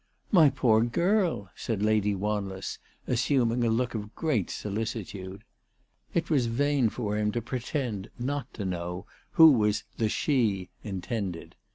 "My 0.31 0.49
poor 0.49 0.81
girl," 0.83 1.51
said 1.55 1.83
Lady 1.83 2.15
Wanless, 2.15 2.79
assuming 3.05 3.63
a 3.63 3.69
look 3.69 3.93
of 3.93 4.15
great 4.15 4.49
solicitude. 4.49 5.43
It 6.15 6.27
was 6.31 6.47
vain 6.47 6.89
for 6.89 7.15
him 7.15 7.31
to 7.33 7.39
pretend 7.39 8.09
not 8.17 8.51
to 8.55 8.65
know 8.65 9.05
who 9.33 9.51
was 9.51 9.83
the" 9.97 10.09
she" 10.23 10.71
intended. 10.83 11.55